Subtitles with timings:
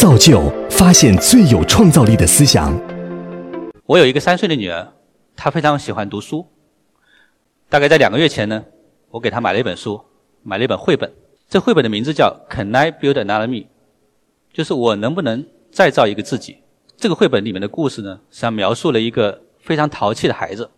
[0.00, 2.74] 造就发现最有创造力的思想。
[3.84, 4.94] 我有一个三岁的女儿，
[5.36, 6.46] 她非常喜欢读书。
[7.68, 8.64] 大概在两个月前呢，
[9.10, 10.02] 我给她买了一本书，
[10.42, 11.12] 买了一本绘本。
[11.50, 13.56] 这绘本的名字叫《Can I Build Another Me》，
[14.54, 16.56] 就是我能不能再造一个自己。
[16.96, 20.70] 这个绘本里面的故事呢，实际上描述了一个非常淘气的孩子，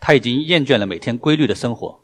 [0.00, 2.00] 他已经厌倦了每天规律的生活。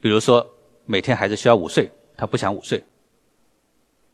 [0.00, 0.44] 比如说，
[0.84, 2.80] 每天孩子需要午睡，他不想午睡；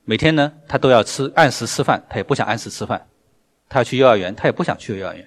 [0.05, 3.07] 每天呢，他都要吃按时吃饭，他也不想按时吃饭。
[3.69, 5.27] 他要去幼儿园，他也不想去幼儿园。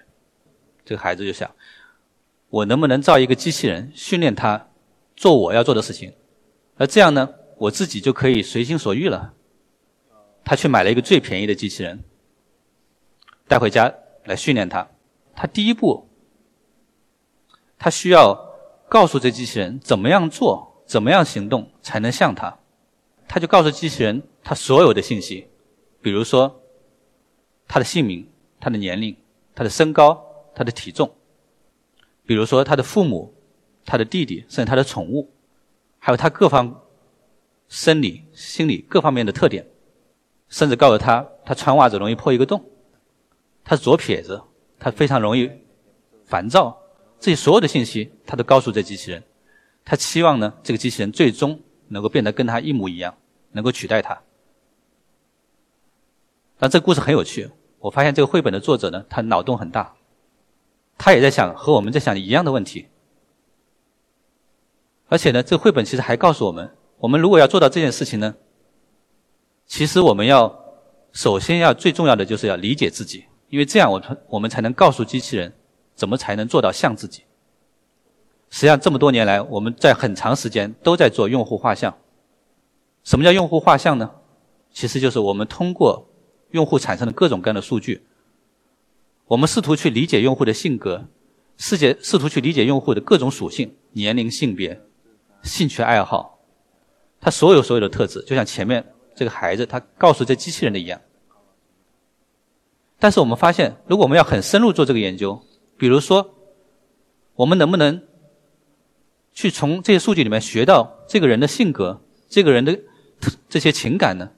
[0.85, 1.49] 这个孩子就想：
[2.49, 4.69] 我能不能造一个机器人，训练他
[5.15, 6.13] 做我要做的事情？
[6.77, 7.27] 而这样呢，
[7.57, 9.33] 我自己就可以随心所欲了。
[10.45, 12.03] 他去买了一个最便宜的机器人，
[13.47, 13.91] 带回家
[14.25, 14.87] 来训练他。
[15.35, 16.07] 他第一步，
[17.79, 18.33] 他需要
[18.87, 22.55] 告诉这机器人怎么样做、怎么样行动才能像他。
[23.27, 25.45] 他就告诉机器人他所有的信息，
[26.01, 26.41] 比如说
[27.67, 28.25] 他的姓名。
[28.59, 29.15] 他的年龄、
[29.53, 30.19] 他的身高、
[30.55, 31.07] 他的体重，
[32.25, 33.31] 比如说他的父母、
[33.85, 35.29] 他的弟弟，甚至他的宠物，
[35.99, 36.75] 还有他各方
[37.67, 39.63] 生理、心理各方面的特点，
[40.49, 42.65] 甚至告诉他他穿袜子容易破一个洞，
[43.63, 44.41] 他是左撇子，
[44.79, 45.47] 他非常容易
[46.25, 46.75] 烦躁，
[47.19, 49.23] 这些所有的信息他都告诉这机器人，
[49.85, 53.15] 他期望呢这个机器人最终能够变得跟他一模一样，
[53.51, 54.19] 能够取代他。
[56.59, 57.49] 但这个故事很有趣。
[57.79, 59.93] 我发现这个绘本的作者呢，他脑洞很大，
[60.97, 62.87] 他也在想和我们在想一样的问题。
[65.07, 68.35] 而且呢，这个绘本其实还告诉我们，我们如果要做到这件事情呢，
[69.67, 70.59] 其实我们要
[71.13, 75.53] 首先要最重要的就是要理解自己，因为这样我们我们才能告诉机器人
[75.93, 77.23] 怎么才能做到像自己。
[78.49, 81.95] 实际上这么多年来，我们在很长时间都在做用户画像。
[83.03, 84.09] 什么叫用户画像呢？
[84.71, 86.03] 其实就是我们通过。
[86.51, 88.03] 用户产生的各种各样的数据，
[89.25, 91.07] 我们试图去理解用户的性格，
[91.57, 94.81] 试解试图去理解用户的各种属性、年龄、性别、
[95.43, 96.39] 兴趣爱好，
[97.19, 98.85] 他所有所有的特质，就像前面
[99.15, 101.01] 这个孩子他告诉这机器人的一样。
[102.99, 105.39] 但是我们发现，如果我们要很深入做这个研究，
[105.77, 106.33] 比如说，
[107.35, 108.01] 我们能不能
[109.33, 112.79] 去从这些数据里面学到这个人的性格、这个人的
[113.47, 114.31] 这些情感呢？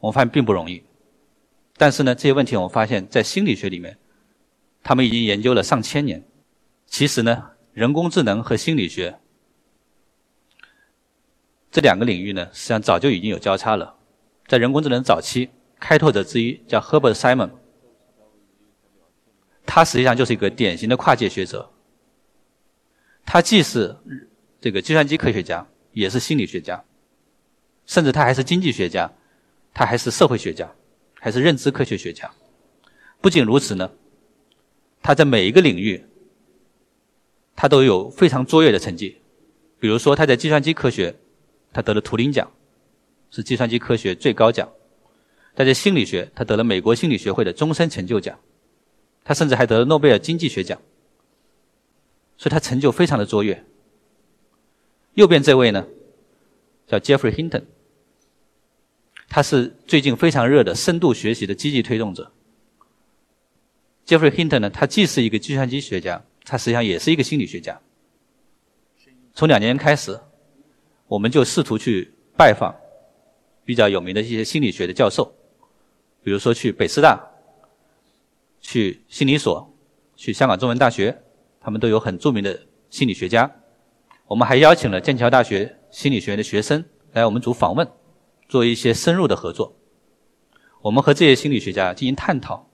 [0.00, 0.82] 我们发现并不容易。
[1.76, 3.98] 但是呢，这些问题我们发现，在心理学里面，
[4.82, 6.22] 他们已经研究了上千年。
[6.86, 9.18] 其实呢，人工智能和心理学
[11.72, 13.96] 这两个领域呢，实际上早就已经有交叉了。
[14.46, 17.50] 在人工智能早期，开拓者之一叫 Herbert Simon，
[19.66, 21.68] 他实际上就是一个典型的跨界学者。
[23.26, 23.96] 他既是
[24.60, 26.84] 这个计算机科学家，也是心理学家，
[27.86, 29.10] 甚至他还是经济学家，
[29.72, 30.70] 他还是社会学家。
[31.24, 32.30] 还是认知科学学家。
[33.22, 33.90] 不仅如此呢，
[35.00, 36.04] 他在每一个领域，
[37.56, 39.22] 他都有非常卓越的成绩。
[39.80, 41.16] 比如说，他在计算机科学，
[41.72, 42.52] 他得了图灵奖，
[43.30, 44.68] 是计算机科学最高奖；
[45.56, 48.36] 他在心理学，他得了美国心理学会的终身成就奖；
[49.24, 50.78] 他甚至还得了诺贝尔经济学奖。
[52.36, 53.64] 所以他成就非常的卓越。
[55.14, 55.86] 右边这位呢，
[56.86, 57.62] 叫 Jeffrey Hinton。
[59.34, 62.30] 他是最近非常热的深度学习的积极推动者。
[64.06, 67.80] Jeffrey Hinton 呢，他既是一个计算机学家，他实际上也是一个心理学家。
[69.34, 70.20] 从两年开始，
[71.08, 72.72] 我们就试图去拜访
[73.64, 75.34] 比较有名的一些心理学的教授，
[76.22, 77.20] 比如说去北师大、
[78.60, 79.68] 去心理所、
[80.14, 81.20] 去香港中文大学，
[81.60, 82.56] 他们都有很著名的
[82.88, 83.50] 心理学家。
[84.28, 86.84] 我们还邀请了剑桥大学心理学院的学生
[87.14, 87.84] 来我们组访问。
[88.48, 89.74] 做一些深入的合作，
[90.82, 92.68] 我们和这些心理学家进行探讨。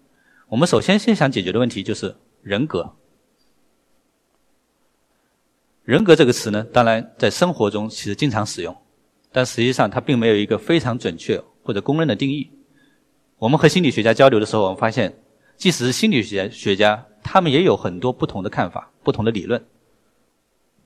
[0.48, 2.96] 我们首先先想解决的问题就是人格。
[5.84, 8.76] 人格这个词呢，当然在生活中其实经常使用，
[9.32, 12.50] 但实际上它并没有一个非常准确或者公认的定义。
[13.38, 15.18] 我们和心理学家交流的时候，我们发现，
[15.56, 19.64] 即使是心理学学家，他们也有很多不同的看法、不同的理论。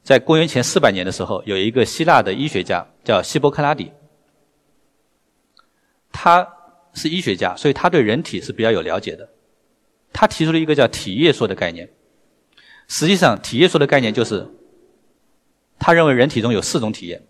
[0.03, 3.91] 在公元前四百年的时候，有一个希腊的医学家叫希波克拉底。
[6.16, 6.49] 他
[6.94, 9.28] 是医学家，所以他对人体是比较有了解的。
[10.12, 11.93] 他提出了一个叫体液说的概念。
[12.87, 14.49] 实际上，体液说的概念就是，
[15.76, 17.20] 他认为人体中有四种体液：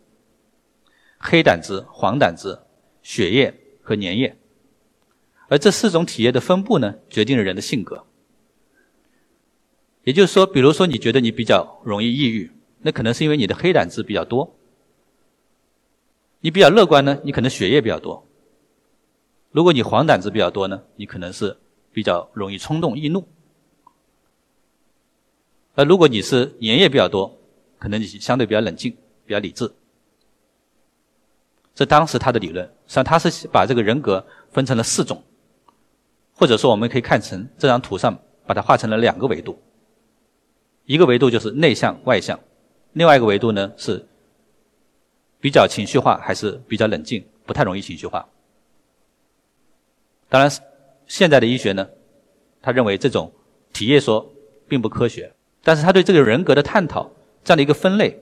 [1.19, 2.59] 黑胆汁、黄胆汁、
[3.03, 4.37] 血液和粘液。
[5.49, 8.05] 而这四种体液的分布呢，决定了人的性格。
[10.03, 12.51] 也就是说，比如说你觉得你比较容易抑郁，
[12.83, 14.55] 那可能是因为你的黑胆汁比较多；
[16.41, 18.29] 你比较乐观呢，你可能血液比较多。
[19.55, 21.57] 如果你黄胆子比较多呢，你可能是
[21.93, 23.21] 比较容易冲动易怒；
[25.77, 27.39] 而如果你是粘液比较多，
[27.79, 28.91] 可能你相对比较冷静、
[29.25, 29.73] 比较理智。
[31.73, 35.23] 这当时他的理论，实际上他是把这个人格分成了四种，
[36.33, 38.19] 或者说我们可以看成这张图上
[38.49, 39.57] 把它画成了两个维度，
[40.85, 42.41] 一个维度就是内向外向，
[42.95, 44.05] 另外一个维度呢是
[45.39, 48.29] 比较情绪化还是比较冷静，不太容易情绪化。
[50.35, 50.51] 当然，
[51.07, 51.89] 现在的医学呢，
[52.61, 53.33] 他认为这种
[53.73, 54.29] 体液说
[54.67, 55.33] 并不科学，
[55.63, 57.09] 但是他对这个人格的探讨
[57.45, 58.21] 这样的一个分类，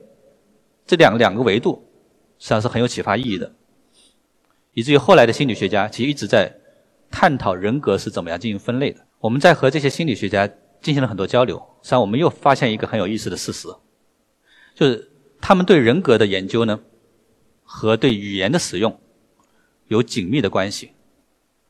[0.85, 1.89] 这两两个维度。
[2.39, 3.51] 实际上是很有启发意义的，
[4.75, 6.55] 以至于后来的心理学家其实一直在
[7.11, 9.01] 探讨人格是怎么样进行分类的。
[9.19, 10.47] 我们在和这些心理学家
[10.83, 13.69] 进行了很多交流，实际上我们又发现一个很有意思的事实，
[14.75, 15.11] 就是
[15.41, 16.79] 他们对人格的研究呢，
[17.65, 19.01] 和对语言的使用
[19.89, 20.91] 有紧密的关系。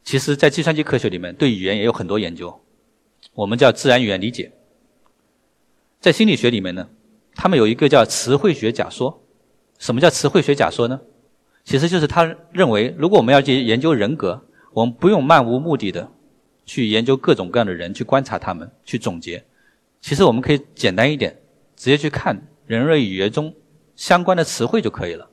[0.04, 2.60] 其实，在计算机科学里面，对语言也有很多研究，
[3.34, 4.52] 我们叫自然语言理解。
[6.00, 6.88] 在心理学里面呢，
[7.34, 9.22] 他们有一个叫词汇学假说。
[9.78, 11.00] 什么叫词汇学假说呢？
[11.64, 14.40] 其实就是他认为，如果我们要去研究人格，
[14.72, 16.08] 我们不用漫无目的的
[16.64, 19.44] 去研究各种各样的人，去观察他们，去总结。
[20.00, 21.36] 其实我们可以简单一点，
[21.76, 23.54] 直接去看人类语言中
[23.96, 25.28] 相关的词汇就可以了。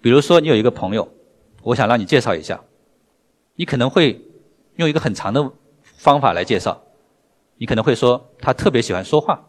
[0.00, 1.06] 比如说，你有一个朋友，
[1.62, 2.62] 我想让你介绍一下，
[3.56, 4.22] 你可能会
[4.76, 6.82] 用一个很长的方法来介绍。
[7.56, 9.48] 你可能会说，他特别喜欢说话。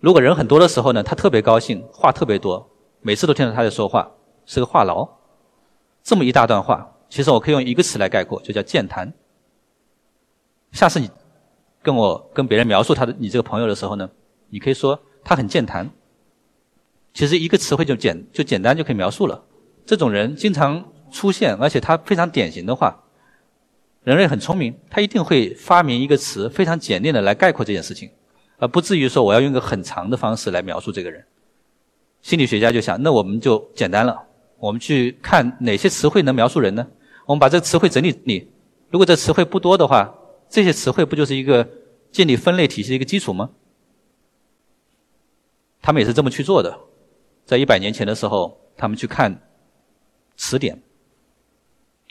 [0.00, 2.68] 如果人很多的时候呢，他特别高兴，话特别多，
[3.00, 4.10] 每次都听到他在说话，
[4.46, 5.08] 是个话痨。
[6.02, 9.12] 这么一大段话，其实我可以用一个词来概括，就叫健谈。
[10.72, 11.10] 下次你
[11.82, 14.08] 跟我跟别人描述他的你这个朋友的时候呢，
[14.48, 15.90] 你可以说他很健谈。
[17.12, 19.42] 其实一个词汇就简就简单就可以描述了。
[19.84, 23.04] 这种人经常出现，而且它非常典型的话，
[24.04, 28.10] 人类很聪明，他一定会发明一个词，非常简练的来概括这件事情。
[28.58, 31.24] 而不至于说我要用一个很长的方式来描述这个人。
[32.22, 34.20] 心理学家就想，那我们就简单了，
[34.58, 36.86] 我们去看哪些词汇能描述人呢？
[37.26, 38.50] 我们把这个词汇整理整理。
[38.88, 40.14] 如果这词汇不多的话，
[40.48, 41.68] 这些词汇不就是一个
[42.10, 43.50] 建立分类体系的一个基础吗？
[45.82, 46.78] 他们也是这么去做的。
[47.44, 49.40] 在一百年前的时候，他们去看
[50.36, 50.80] 词典，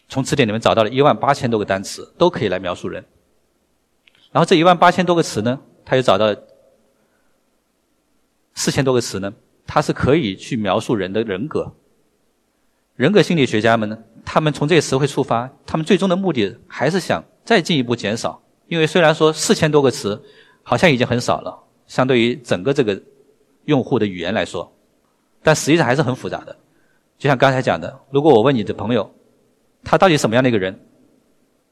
[0.08, 3.04] 从词典里面找到了一万八千多个单词，都可以来描述人。
[4.32, 5.60] 然后这一万八千多个词呢？
[5.86, 6.36] 他又找到
[8.54, 9.34] 四千多个词呢，
[9.68, 11.74] 它是可以去描述人的人格。
[12.96, 18.42] 人格心理学家们呢，他们从这些词汇出发，他们最终的目的还是想再进一步减少。
[18.68, 20.22] 因为虽然说四千多个词
[20.64, 23.00] 好像已经很少了，相对于整个这个
[23.66, 24.72] 用户的语言来说，
[25.44, 26.56] 但实际上还是很复杂的。
[27.18, 29.14] 就像刚才讲的，如果我问你的朋友，
[29.86, 30.78] 他到底什么样的一个人，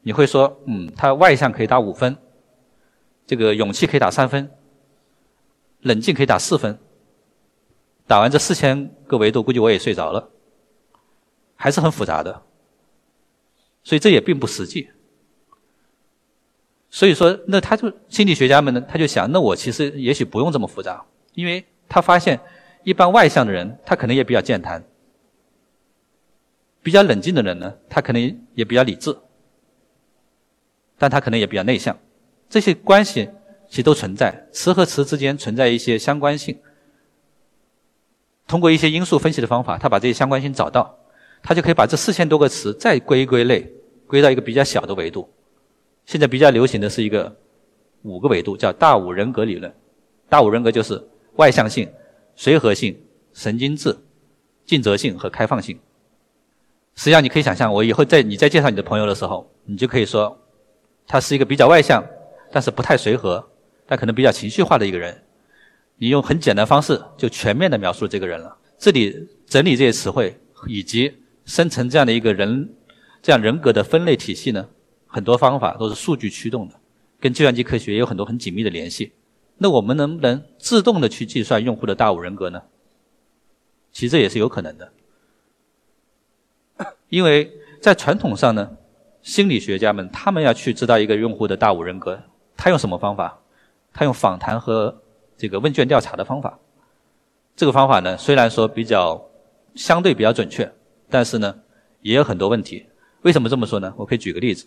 [0.03, 2.15] 你会说，嗯，他外向可以打五分。
[3.25, 4.51] 这个勇气可以打三分，
[5.81, 6.77] 冷静可以打四分。
[8.05, 10.29] 打完这四千个维度，估计我也睡着了，
[11.55, 12.43] 还是很复杂的，
[13.81, 14.89] 所以这也并不实际。
[16.89, 22.37] 所以说，那他就心理学家们呢，他就想，那我其实也许不用这么复杂，因为他发现
[22.83, 24.81] 一般外向的人，他可能也比较健谈；
[26.83, 28.21] 比较冷静的人呢，他可能
[28.53, 29.17] 也比较理智，
[30.97, 31.97] 但他可能也比较内向。
[32.49, 33.29] 这些关系
[33.69, 36.59] 其实都存在，词和词之间存在一些相关性。
[38.45, 40.99] 通过一些因素分析的方法，他把这些相关性找到，
[41.41, 43.71] 他就可以把这四千多个词再归归类，
[44.05, 45.27] 归到一个比较小的维度。
[46.05, 47.33] 现在比较流行的是一个
[48.01, 49.73] 五个维度，叫大五人格理论。
[50.27, 51.01] 大五人格就是
[51.37, 51.89] 外向性、
[52.35, 52.99] 随和性、
[53.31, 53.97] 神经质、
[54.65, 55.79] 尽责性和开放性。
[56.95, 60.37] 实际上，你可以想象，我以后在你在介绍你的朋友的时候，你就可以说，
[61.07, 62.03] 他是一个比较外向。
[62.55, 63.43] 但是不太随和，
[63.87, 65.23] 但可能比较情绪化的一个人，
[65.97, 68.55] 你用很简单方式就全面的描述这个人了。
[68.77, 71.11] 这里整理这些词汇，以及
[71.45, 72.69] 生成这样的一个人，
[73.23, 74.69] 这样人格的分类体系呢，
[75.07, 76.75] 很多方法都是数据驱动的，
[77.19, 79.11] 跟计算机科学也有很多很紧密的联系。
[79.57, 82.61] 那我们能不能自动的去计算用户的大五人格呢？
[83.91, 84.93] 其实这也是有可能的，
[87.13, 87.47] 因为
[87.79, 88.67] 在传统上呢，
[89.21, 92.19] 心理学家们他们要去知道一个用户的大五人格。
[92.57, 93.39] 他用什么方法？
[93.93, 94.99] 他用访谈和
[95.37, 96.57] 这个问卷调查的方法。
[97.55, 99.23] 这个方法呢，虽然说比较
[99.75, 100.73] 相对比较准确，
[101.07, 101.55] 但是呢，
[102.01, 102.83] 也有很多问题。
[103.21, 103.93] 为什么这么说呢？
[103.95, 104.65] 我可以举个例子。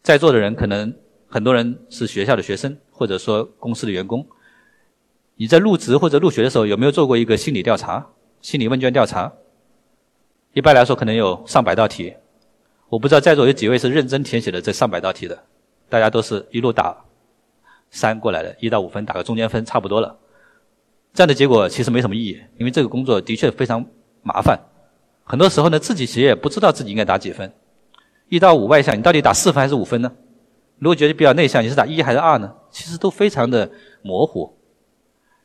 [0.00, 0.94] 在座的人可能
[1.26, 4.24] 很多人是学校的学生，或者说公司的员工。
[5.34, 8.06] 你在入职或者入学的时候，有没有做过一个心理调查、
[8.40, 9.32] 心理问卷调查？
[10.54, 12.14] 一般来说，可能有上百道题，
[12.90, 15.38] 我不知道在座有几位是认真填写的这上百道题的，
[15.88, 16.94] 大家都是一路打
[17.90, 20.18] 三过来的，一到五分打个中间分差不多了。
[21.14, 23.84] 这样的结果其实没什么意义，因为这个工作的确非常
[24.22, 24.58] 麻烦。
[25.24, 27.50] 很多时候呢，自己其实也不知道自己应该打几分。
[28.28, 30.12] 一到五外向，你到底打四分还是五分呢？
[30.78, 32.52] 如果觉得比较内向，你是打一还是二呢？
[32.70, 33.70] 其实都非常的
[34.02, 34.54] 模糊。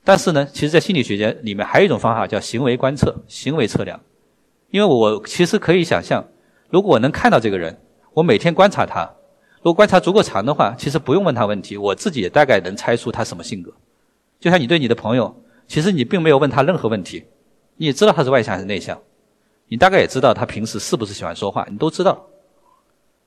[0.04, 4.00] 但是呢，其实，在心理学家里面还有一种方法叫行为观测、行为测量。
[4.70, 6.26] 因为我其实可以想象。
[6.70, 7.80] 如果我能看到这个人，
[8.14, 9.10] 我每天观察他，
[9.58, 13.72] 如果观察足够长的话，其实不用问他问题，我自己也大概能猜出他什么性格。
[14.40, 15.36] 就像你对你的朋友，
[15.68, 17.26] 其实你并没有问他任何问题，
[17.78, 19.00] 你也知道他是外向还是内向，
[19.68, 22.28] 你大概也知道他平时是不是喜欢说话，你都知道。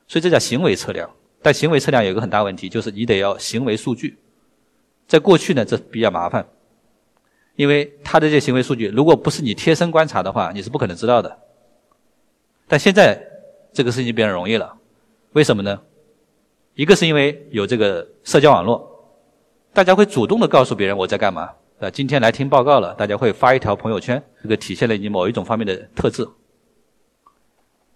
[0.07, 1.09] 所以这叫行为测量。
[1.43, 4.19] 但行为测量有一个很大问题，就是你得要行为数据。
[5.09, 6.47] 在过去呢，这比较麻烦，
[7.61, 11.39] 因为他的这些行为数据，如果不是你贴身观察的话，你是不可能知道的。
[12.67, 13.27] 但现在。
[13.73, 14.75] 这个事情变得容易了，
[15.35, 15.81] 为什么呢？
[16.75, 18.85] 一个是因为有这个社交网络，
[19.73, 21.53] 大家会主动的告诉别人我在干嘛。
[21.79, 26.29] 啊，今天来听报告了，大家会发一条朋友圈，这个体现了你某一种方面的特质。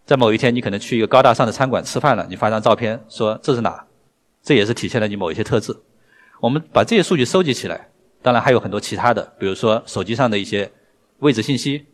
[0.07, 3.85] 在某一天，你可能去一个高大上的餐馆吃饭了，你发张照片说这是哪，
[4.45, 5.77] 这也是体现了你某一些特质。
[6.39, 7.89] 我们把这些数据收集起来，
[8.25, 10.73] 当然还有很多其他的，比如说手机上的一些
[11.19, 11.85] 位置信息，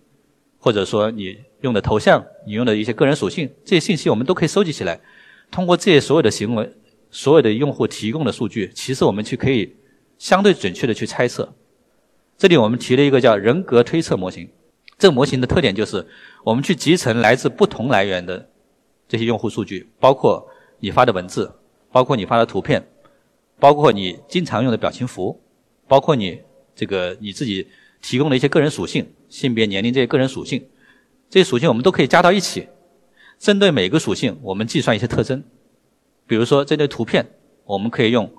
[0.56, 1.36] 或者说你。
[1.62, 4.98] 用的头像，你用的一些个人属性，这些信息我们都可以收集起来。
[5.50, 6.72] 通过这些所有的行为，
[7.10, 9.76] 所有的用户提供的数据，其实我们去可以
[10.16, 11.52] 相对准确的去猜测。
[12.38, 14.48] 这里我们提了一个叫人格推测模型。
[14.96, 16.06] 这个模型的特点就是，
[16.44, 18.48] 我们去集成来自不同来源的
[19.06, 21.52] 这些用户数据，包括你发的文字，
[21.92, 22.82] 包括你发的图片，
[23.58, 25.38] 包括你经常用的表情符，
[25.90, 26.40] 包括你
[26.72, 27.66] 这个你自己
[28.00, 30.64] 提供的一些个人属性，性别、年龄这些个人属性。
[31.28, 32.68] 这些属性我们都可以加到一起，
[33.40, 35.42] 针对每个属性，我们计算一些特征。
[36.28, 37.26] 比如说，针对图片，
[37.64, 38.32] 我们可以用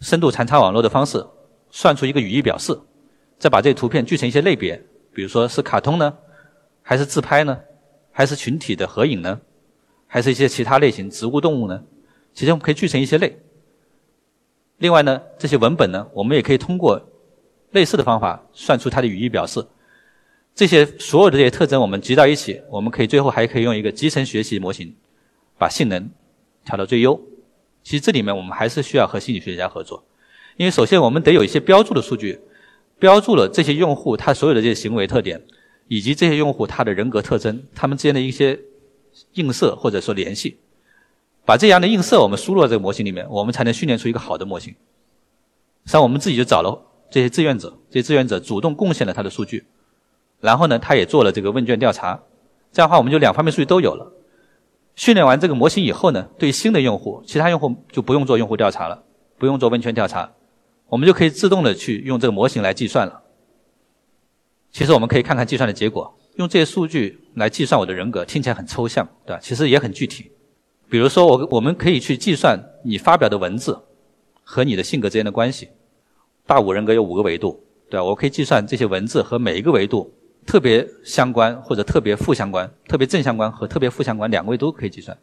[0.00, 1.22] 深度残差网络的方式
[1.70, 2.74] 算出一个语义表示，
[3.38, 4.82] 再把这些图片聚成一些类别，
[5.12, 6.16] 比如说是卡通呢，
[6.80, 7.60] 还是自拍呢，
[8.10, 9.38] 还是群体的合影呢，
[10.06, 11.84] 还是一些其他类型植物、动物呢？
[12.32, 13.38] 其实我们可以聚成一些类。
[14.78, 17.00] 另外呢，这些文本呢，我们也可以通过
[17.70, 19.66] 类似的方法算出它的语义表示。
[20.54, 24.94] 这些所有的这些特征，我们集到一起，我们可以最后还可以用一个集成学习模型，
[25.58, 26.10] 把性能
[26.64, 27.20] 调到最优。
[27.82, 30.02] 其实这里面我们还是需要和心理学家合作，
[30.56, 32.40] 因为首先我们得有一些标注的数据，
[32.98, 35.38] 标注了这些用户他所有的这些行为特点，
[35.88, 38.58] 以及这些用户他的人格特征，他们之间的一些
[39.34, 40.56] 映射或者说联系。
[41.46, 44.72] 把这样的映射我们输入到这个模型里面，我们才能训练出一个好的模型。
[44.72, 49.64] 实际上我们自己就找了这些志愿者，这些志愿者主动贡献了他的数据。
[50.40, 52.20] 然后呢，他也做了这个问卷调查，
[52.72, 54.12] 这样的话我们就两方面数据都有了。
[54.96, 59.04] 训练完这个模型以后呢，对新的用户，其他用户就不用做用户调查了，
[59.38, 60.32] 不用做问卷调查，
[60.88, 63.22] 我们就可以自动的去用这个模型来计算了。
[64.72, 69.40] 其实我们可以看看计算的结果，用这些数据来计算我的人格，听起来很抽象，对吧？
[69.40, 70.32] 其实也很具体。
[70.88, 73.78] 比如说，我我们可以去计算你发表的文字
[74.42, 75.68] 和你的性格之间的关系。
[76.46, 78.04] 大五人格有五个维度，对吧？
[78.04, 80.12] 我可以计算这些文字和每一个维度。
[80.46, 85.18] 特别相关或者特别负相关，特别正相关和特别负相关两个位都可以计算。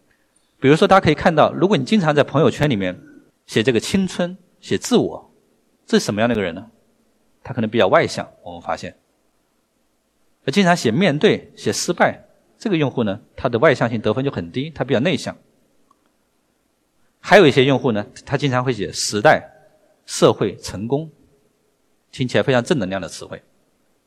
[0.60, 3.00] 比如说，大家可以看到，如果你经常在朋友圈里面
[3.46, 5.32] 写这个青春、写自我，
[5.86, 6.68] 这是什么样的一个人呢？
[7.42, 8.30] 他可能比较外向。
[8.44, 8.94] 我们发现，
[10.46, 12.22] 而经常写面对、写失败，
[12.60, 15.34] 这个用户呢，他的外向性得分就很低，他比较内向。
[17.26, 19.50] 还有一些用户呢，他经常会写时代、
[20.06, 21.10] 社会、成功，
[22.12, 23.42] 听起来非常正能量的词汇。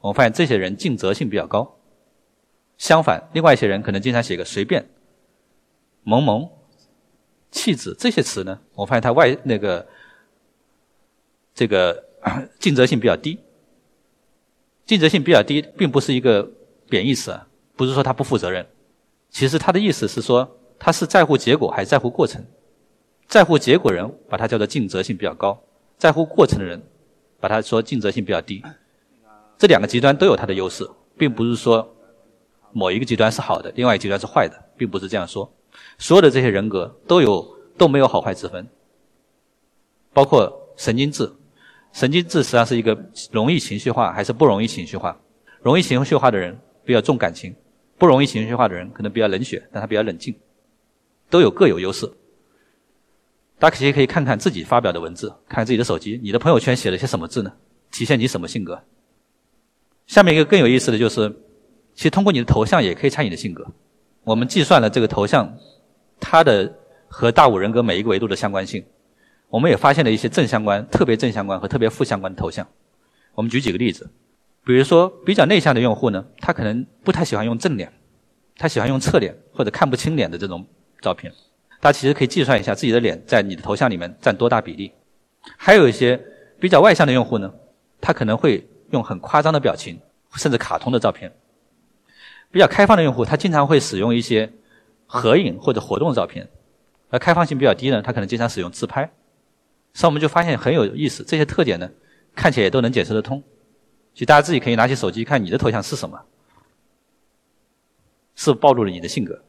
[0.00, 1.78] 我们发现这些人尽责性比较高，
[2.76, 4.86] 相反，另外一些人可能经常写个随便、
[6.02, 6.46] 萌萌、
[7.50, 8.60] 气质这些词呢。
[8.74, 9.86] 我发现他外那个
[11.54, 12.04] 这个
[12.60, 13.40] 尽责性比较低。
[14.84, 16.46] 尽责性比较低，并不是一个
[16.90, 18.64] 贬义词啊，不是说他不负责任。
[19.30, 22.44] 其实他的意思是说，他是在乎结果还是在乎过程？
[23.28, 25.58] 在乎结果人把他叫做尽责性比较高，
[25.98, 26.80] 在乎过程的人
[27.40, 28.62] 把他说尽责性比较低。
[29.58, 31.94] 这两个极端都有它的优势，并不是说
[32.72, 35.50] 某一个极端是好的，另外一个极端是坏的，并不是这样说。
[35.98, 38.66] 所有的这些人格都有都没有好坏之分，
[40.12, 41.30] 包括神经质。
[41.92, 42.96] 神经质实际上是一个
[43.32, 45.18] 容易情绪化还是不容易情绪化？
[45.62, 47.54] 容易情绪化的人比较重感情，
[47.96, 50.34] 不容易情绪化的人可能比较冷血，但他比较冷静，
[51.30, 52.10] 都有各有优势。
[53.58, 57.52] 大家其实可以看看自己发表的文字，看看自己的手机，你的朋友圈写了些什么字呢？
[57.90, 58.82] 体现你什么性格？
[60.06, 61.28] 下面一个更有意思的就是，
[61.94, 63.66] 其实通过你的头像也可以猜你的性格。
[64.24, 65.56] 我们计算了这个头像
[66.20, 66.70] 它的
[67.08, 68.84] 和大五人格每一个维度的相关性，
[69.48, 72.66] 我们也发现了一些正相关、特别正相关和特别负相关的头像。
[73.34, 74.10] 我们举几个例子，
[74.64, 77.90] 比如说比较内向的用户呢，他可能不太喜欢用正脸，
[78.56, 80.66] 他喜欢用侧脸或者看不清脸的这种
[81.00, 81.32] 照片。
[81.80, 84.92] 大家其实可以计算一下自己的脸在你的头像里面占多大比例。
[85.56, 86.20] 还有一些
[86.58, 87.52] 比较外向的用户呢，
[88.00, 90.00] 他可能会用很夸张的表情，
[90.34, 91.32] 甚至卡通的照片。
[92.50, 94.50] 比较开放的用户，他经常会使用一些
[95.06, 96.46] 合影或者活动照片；
[97.10, 99.10] 而开放性比较低呢，他可能经常使用自拍。
[99.92, 101.90] 所以我们就发现很有意思，这些特点呢，
[102.34, 103.42] 看起来也都能解释得通。
[104.14, 106.18] 其实大家自己可以拿起手机看你的头像是什么，
[108.34, 109.42] 是暴露了你的性格。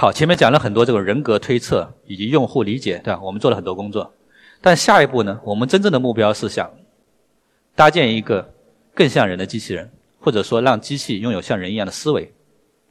[0.00, 3.20] 好，前面讲了很多这个人格推测以及用户理解，对吧？
[3.20, 4.14] 我们做了很多工作，
[4.60, 6.70] 但下一步呢，我们真正的目标是想
[7.74, 8.54] 搭建一个
[8.94, 9.90] 更像人的机器人。
[10.20, 12.32] 或者说，让机器拥有像人一样的思维，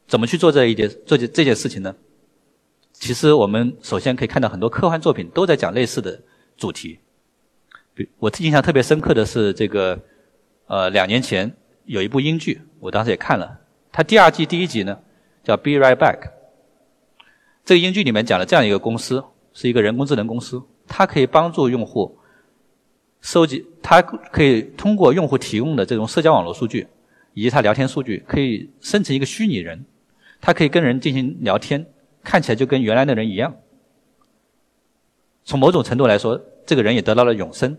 [0.06, 1.94] 怎么去做这一件做这这件事情呢？
[2.92, 6.20] 其实我们首先可以看到很多科幻作品都在讲类似的
[6.58, 6.98] 主题。
[7.94, 9.98] 比我印象特别深刻的是这个，
[10.66, 11.50] 呃，两年前
[11.86, 13.58] 有一部英剧，我当时也看了。
[13.90, 14.98] 它第二季第一集呢
[15.42, 16.20] 叫《Be Right Back》。
[17.68, 19.22] 这个英剧里面讲了这样一个公司，
[19.52, 22.16] 是一个人工智能公司，它可以帮助用户
[23.20, 26.88] 收集，它可以通过用户提供的这种社交网络数据。
[27.34, 29.84] 以及他聊天数据可以生成一个虚拟人，
[30.40, 31.86] 它可以跟人进行聊天，
[32.24, 33.54] 看起来就跟原来的人一样。
[35.44, 37.76] 从某种程度来说，这个人也得到了永生。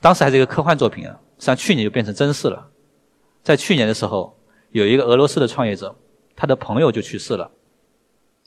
[0.00, 2.68] 当时还是一个科幻作品啊，实际上去年就变成真事了。
[3.44, 4.36] 在去年的时候，
[4.72, 5.96] 有一个俄罗斯的创业者，
[6.36, 7.50] 他的朋友就去世了，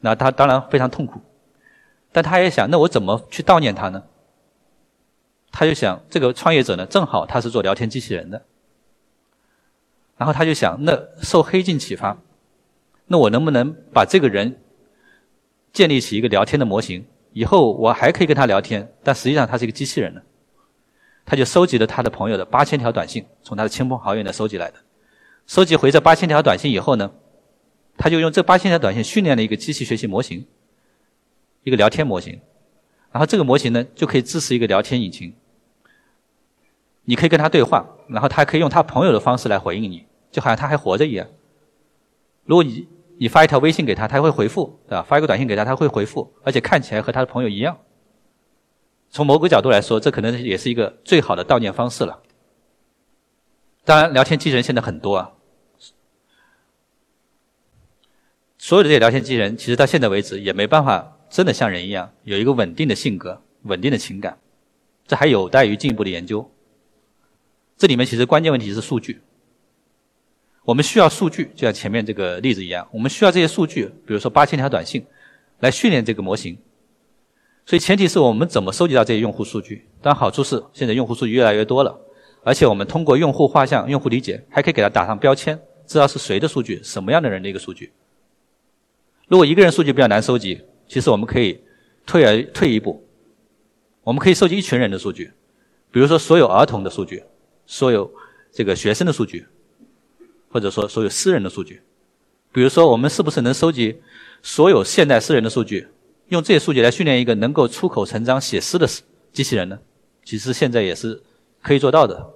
[0.01, 1.21] 那他当然非常痛苦，
[2.11, 4.03] 但他也想，那我怎么去悼念他呢？
[5.51, 8.45] 他就想，这个创业者呢，正好他是做聊天机器人的。
[10.17, 12.17] 然后他就想，那受黑镜启发，
[13.05, 14.59] 那我能不能把这个人
[15.71, 17.05] 建立起一个聊天的模型？
[17.33, 20.21] 以后我还可以跟他聊天，但实际上他是一个机器人呢？
[21.23, 24.77] 他就收集了他的朋友的八千条短信，从他的亲朋好友那收集来的。
[25.45, 27.11] 收集回这八千条短信以后呢，
[27.97, 30.45] 他就用这八千条短信训练了一个机器学习模型，
[31.63, 32.39] 一个聊天模型。
[33.11, 35.33] 然后这个模型呢，就可以支持一个聊天引擎。
[37.05, 41.25] 你可以跟他对话，然后他还可以用他朋友的方式来回应你，就好像他还活着一样。
[42.43, 45.01] 如果你你发一条微信给他，他会回复，对吧？
[45.01, 47.77] 发一个短信给他，他会回复，而且看起来和他的朋友一样。
[49.09, 52.21] 从某个角度来说，这可能也是一个最好的悼念方式了。
[53.85, 55.31] 当然，聊天机器人现在很多啊，
[58.57, 64.37] 所有的这些聊天机器人，其实到现在为止也没办法真的像人一样有一个稳定的性格、稳定的情感，
[65.05, 66.49] 这还有待于进一步的研究。
[67.77, 69.21] 这里面其实关键问题是数据。
[70.65, 75.05] 我们需要数据，就像前面这个例子一样，我们需要这些数据，比如说八千条短信，
[75.59, 76.57] 来训练这个模型。
[77.65, 79.87] 所以前提是我们怎么收集到这些用户数据？
[80.01, 81.97] 当然好处是现在用户数据越来越多了，
[82.43, 87.93] 而且我们通过用户画像、用户理解，还可以给他打上标签，知道是谁的数据，什么样的人的一个数据。
[89.27, 91.61] 如果一个人数据比较难收集，其实我们可以
[92.05, 93.05] 退而退一步，
[94.03, 95.31] 我们可以收集一群人的数据，
[95.91, 97.23] 比如说所有儿童的数据。
[97.69, 98.09] 所有
[98.49, 99.45] 这个学生的数据，
[100.49, 101.81] 或者说所有私人的数据，
[102.53, 104.01] 比如说我们是不是能收集
[104.41, 105.85] 所有现代诗人的数据，
[106.29, 108.87] 用这些数据来训练一个能够出口成章写诗的
[109.33, 109.77] 机器人呢？
[110.23, 111.21] 其实现在也是
[111.61, 112.33] 可以做到的。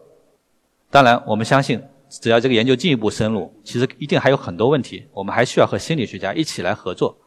[0.89, 1.81] 当然，我们相信，
[2.19, 7.17] 只要这个研究进一步深入，其实一定还有很多问题，我们还需要和心理学家一起来合作，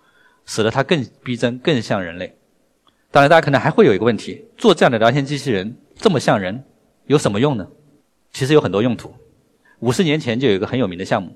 [0.45, 2.37] 使得它更逼真、更像人类。
[3.11, 6.63] 当然，大家可能还会有一个问题：做这样的聊天机器人这么像人，
[7.07, 7.67] 有什么用呢？
[8.33, 9.15] 其实有很多用途。
[9.81, 11.35] 五十年前就有一个很有名的项目，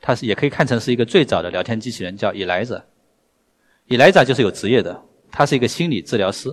[0.00, 2.82] 它是也可以看成是一个最早的聊天机器人，叫 Eliza。
[3.88, 6.48] Eliza 就是有职业的，他是一个心理治疗师，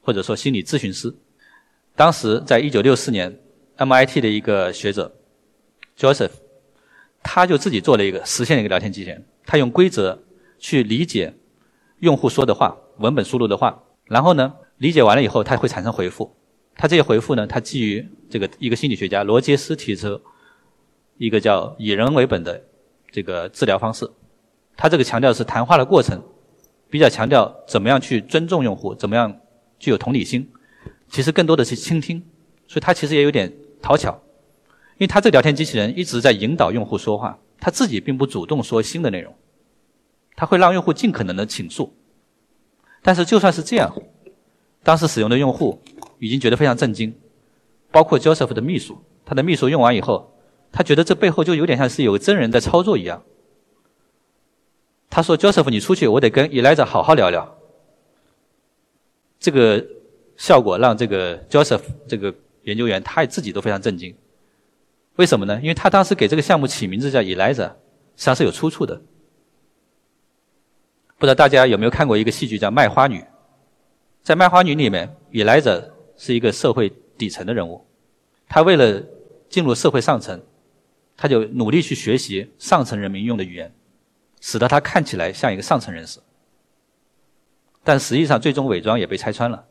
[0.00, 1.14] 或者说心理咨询师。
[1.94, 3.38] 当时在一九六四年
[3.76, 5.14] ，MIT 的一个学者
[5.98, 6.30] Joseph，
[7.22, 9.24] 他就自己做了一个实现了一个聊天机器人。
[9.46, 10.22] 他用规则
[10.58, 11.34] 去理解
[12.00, 16.34] 用户说的话、文本输入的话，然后呢，理解完了以后，他会产生回复。
[16.76, 20.20] 他这些回复呢，他基于这个一个心理学家罗杰斯提出
[21.18, 22.60] 一个叫以人为本的
[23.12, 24.10] 这个治疗方式。
[24.76, 26.20] 他这个强调是谈话的过程，
[26.90, 29.40] 比较强调怎么样去尊重用户，怎么样
[29.78, 30.50] 具有同理心。
[31.08, 32.20] 其实更多的是倾听，
[32.66, 34.20] 所以他其实也有点讨巧，
[34.96, 39.34] 因为他这个聊天机器人一直在引导用户说话，他自己并不主动说新的内容，
[40.36, 41.94] 他会让用户尽可能的倾诉。
[43.02, 43.94] 但是就算是这样，
[44.82, 45.80] 当时使用的用户。
[46.20, 47.12] 已经觉得非常震惊，
[47.90, 50.32] 包括 Joseph 的秘书，他的秘书用完以后，
[50.72, 53.22] 他觉得这背后就有点像是有个真人在操作一样。
[55.10, 57.58] 他说：“Joseph，你出去，我得跟 Eliza 好好聊聊。”
[59.38, 59.84] 这个
[60.38, 64.16] 效果让这个 Joseph 这个研究员他自己都非常震惊。
[65.16, 65.60] 为什么呢？
[65.62, 69.00] 因为他当时给这个项目起名字叫 Eliza，实际上是有出处的。
[71.18, 73.20] 不知道大家有没有看过一个戏剧叫《卖花女》？
[74.24, 77.86] 在《卖花女》里面，Eliza 是一个社会底层的人物，
[78.48, 79.00] 她为了
[79.48, 80.42] 进入社会上层，
[81.16, 83.72] 她就努力去学习上层人民用的语言，
[84.40, 86.18] 使得她看起来像一个上层人士。
[87.84, 89.64] 但实际上，最终伪装也被拆穿了。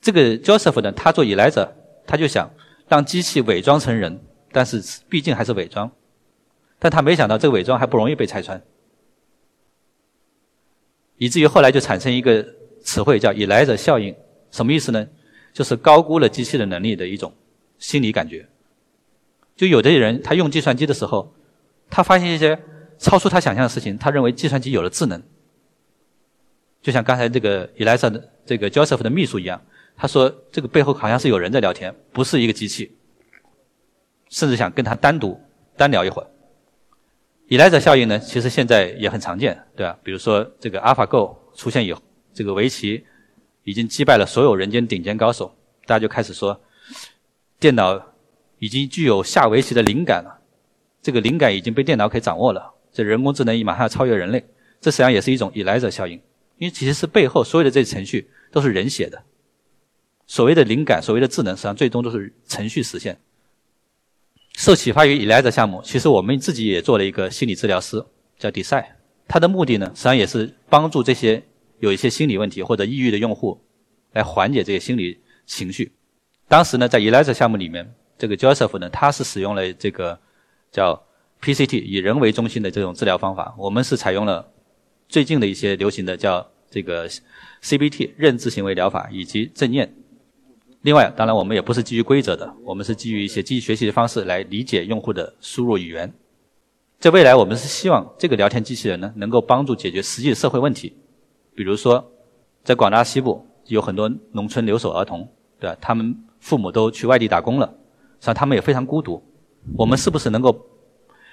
[0.00, 1.70] 这个 Joseph 呢，他做 Eliza，
[2.06, 2.48] 他就想。
[2.88, 4.20] 让机器伪装成人，
[4.50, 5.90] 但是毕竟还是伪装。
[6.78, 8.62] 但他没想到这个伪装还不容易被拆穿，
[11.16, 12.46] 以至于后来就产生一个
[12.82, 14.14] 词汇叫“以来者效应”。
[14.50, 15.06] 什么意思呢？
[15.52, 17.34] 就是高估了机器的能力的一种
[17.78, 18.48] 心理感觉。
[19.56, 21.34] 就有的人他用计算机的时候，
[21.90, 22.58] 他发现一些
[22.96, 25.20] 超出他想象的事情，他认为计算机有了智能。
[26.80, 29.60] 就像刚才这个 Eliza 的这个 Joseph 的秘书一样。
[29.98, 32.96] 他说：“这个背后好像是有人在聊天，不是一个机器。”
[34.30, 35.40] 甚至想跟他单独
[35.76, 36.28] 单聊一会儿。
[37.48, 39.98] 依赖者效应呢，其实现在也很常见，对吧？
[40.04, 42.00] 比如说这个 AlphaGo 出现以后，
[42.32, 43.04] 这个围棋
[43.64, 45.52] 已经击败了所有人间顶尖高手，
[45.86, 46.60] 大家就开始说，
[47.58, 48.00] 电脑
[48.58, 50.38] 已经具有下围棋的灵感了，
[51.02, 54.44] 这个灵感已经被电脑给掌握了，这人工智能马上要超越人类。
[54.80, 56.20] 这实际上也是一种依赖者效应，
[56.58, 59.20] 因为其实是背后所有的这些程序都是人写的。
[60.28, 63.18] 所谓的灵感，所谓的智能，实际上最终都是程序实现。
[64.58, 68.04] 受启发于 Eliza 项目，其实我们自己也做了一个心理治疗师，
[68.38, 68.84] 叫 Decide。
[69.26, 71.42] 它的目的呢，实际上也是帮助这些
[71.78, 73.58] 有一些心理问题或者抑郁的用户，
[74.12, 75.92] 来缓解这些心理情绪。
[76.46, 80.18] 当时呢，在 Eliza 项目里面，这个 Joseph 呢，他是使用了这个
[80.70, 81.02] 叫
[81.40, 83.54] PCT 以人为中心的这种治疗方法。
[83.56, 84.52] 我们是采用了
[85.08, 87.08] 最近的一些流行的叫这个
[87.62, 89.94] CBT 认知行为疗法以及正念。
[90.82, 96.12] 另外，当然我们也不是基于规则的，我们是基于一些机器学习的方式来理解用户的输入语言。
[97.00, 100.96] 在未来，我们是希望这个聊天机器人呢，能够帮助解决实际的社会问题。
[101.54, 102.04] 比如说，
[102.62, 105.76] 在广大西部有很多农村留守儿童，对吧？
[105.80, 109.20] 他们父母都去外地打工了，实际上他们也非常孤独。
[109.76, 110.56] 我们是不是能够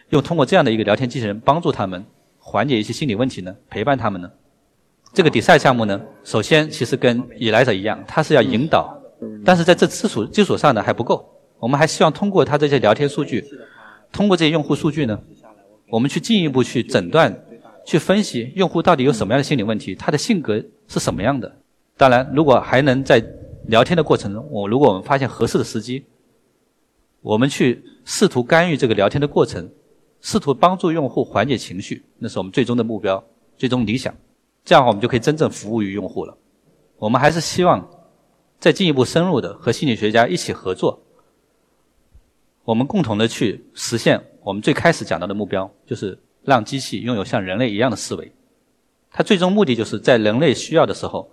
[0.10, 2.04] 用通过这样的一个聊天机器人帮助他们
[2.40, 3.56] 缓解一些心理问题呢？
[3.70, 4.32] 陪伴他们呢？
[5.14, 8.95] 这个 Decide 项目呢，首先其实跟 Eliza 一样，它是要引导。
[9.44, 11.26] 但是在这基础基础上呢还不够，
[11.60, 13.44] 我们还希望通过他这些聊天数据，
[14.12, 15.20] 通过这些用户数据呢，
[15.90, 17.34] 我们去进一步去诊断、
[17.86, 21.52] 去分析用户到底有什么样的心理问题，他的性格是什么样的。
[21.98, 23.24] 当然，如果还能在
[23.68, 26.04] 聊天的过程中，我如果我们发现合适的时机，
[27.22, 29.70] 我们去试图干预这个聊天的过程，
[30.22, 33.24] 试图帮助用户缓解情绪，那是我们最终的目标、
[33.58, 34.14] 最终理想。
[34.64, 36.38] 这样我们就可以真正服务于用户了。
[36.98, 37.88] 我们还是希望。
[38.60, 41.02] 再进一步深入的和心理学家一起合作，
[42.64, 48.32] 我们共同的去实现我们最开始讲到的目标，就是让机器拥有像人类一样的思维。
[49.12, 51.30] 它最终目的就是在人类需要的时候，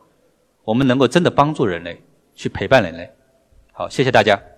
[0.65, 2.01] 我们能够真的帮助人类，
[2.35, 3.11] 去陪伴人类。
[3.73, 4.52] 好，谢谢大家。